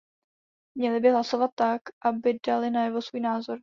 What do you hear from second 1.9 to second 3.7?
aby dali najevo svůj názor.